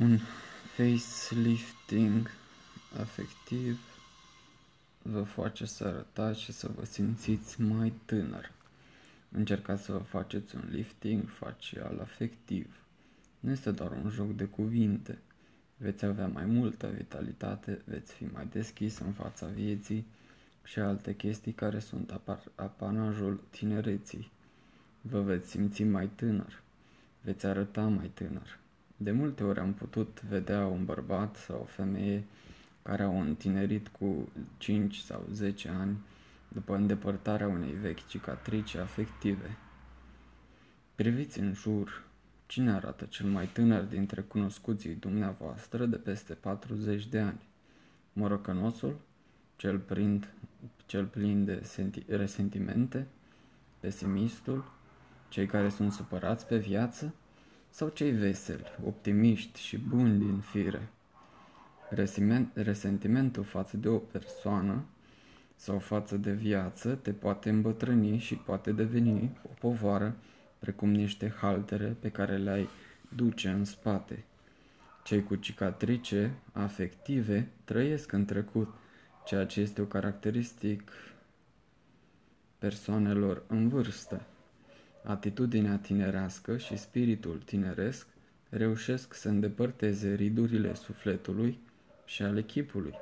[0.00, 0.18] Un
[0.76, 2.30] facelifting
[3.00, 3.80] afectiv
[5.02, 8.52] vă face să arătați și să vă simțiți mai tânăr.
[9.30, 12.76] Încercați să vă faceți un lifting facial afectiv.
[13.40, 15.18] Nu este doar un joc de cuvinte.
[15.76, 20.06] Veți avea mai multă vitalitate, veți fi mai deschis în fața vieții
[20.64, 22.20] și alte chestii care sunt
[22.54, 24.30] apanajul tinereții.
[25.00, 26.62] Vă veți simți mai tânăr,
[27.20, 28.58] veți arăta mai tânăr.
[29.00, 32.24] De multe ori am putut vedea un bărbat sau o femeie
[32.82, 35.96] care au întinerit cu 5 sau 10 ani
[36.48, 39.56] după îndepărtarea unei vechi cicatrici afective.
[40.94, 42.04] Priviți în jur,
[42.46, 47.40] cine arată cel mai tânăr dintre cunoscuții dumneavoastră de peste 40 de ani?
[48.12, 48.98] Morocănosul?
[49.56, 50.32] Cel, prind,
[50.86, 53.06] cel plin de senti- resentimente?
[53.80, 54.72] Pesimistul?
[55.28, 57.14] Cei care sunt supărați pe viață?
[57.70, 60.88] Sau cei veseli, optimiști și buni din fire.
[62.54, 64.84] Resentimentul față de o persoană
[65.56, 70.16] sau față de viață te poate îmbătrâni și poate deveni o povară
[70.58, 72.68] precum niște haltere pe care le-ai
[73.14, 74.24] duce în spate.
[75.04, 78.74] Cei cu cicatrice afective trăiesc în trecut,
[79.24, 80.92] ceea ce este o caracteristic
[82.58, 84.22] persoanelor în vârstă.
[85.08, 88.06] Atitudinea tinerească și spiritul tineresc
[88.48, 91.58] reușesc să îndepărteze ridurile sufletului
[92.04, 92.94] și ale chipului,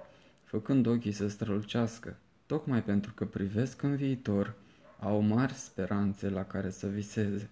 [0.45, 4.55] făcând ochii să strălucească, tocmai pentru că privesc în viitor,
[5.01, 7.51] au mari speranțe la care să viseze.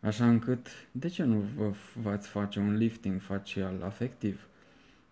[0.00, 4.46] Așa încât, de ce nu vă v-ați face un lifting facial afectiv?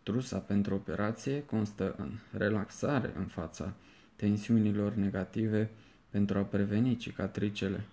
[0.02, 3.74] Trusa pentru operație constă în relaxare în fața
[4.16, 5.70] tensiunilor negative
[6.10, 7.84] pentru a preveni cicatricele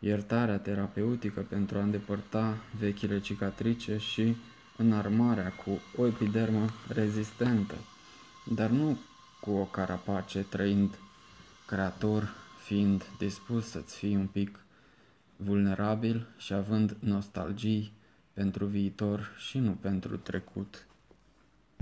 [0.00, 4.36] iertarea terapeutică pentru a îndepărta vechile cicatrice și
[4.76, 7.74] înarmarea cu o epidermă rezistentă,
[8.54, 8.98] dar nu
[9.40, 10.98] cu o carapace trăind
[11.66, 12.34] creator,
[12.64, 14.58] fiind dispus să-ți fii un pic
[15.36, 17.92] vulnerabil și având nostalgii
[18.32, 20.86] pentru viitor și nu pentru trecut.